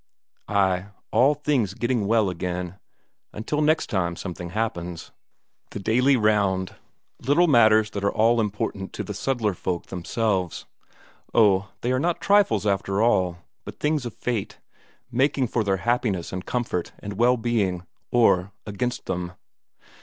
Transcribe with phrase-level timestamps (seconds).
[0.47, 2.79] Ay, all things getting well again
[3.33, 5.11] until next time something happens.
[5.69, 6.73] The daily round;
[7.21, 10.65] little matters that are all important to the settler folk themselves.
[11.35, 14.57] Oh, they are not trifles after all, but things of fate,
[15.11, 19.33] making for their happiness and comfort and well being, or against them.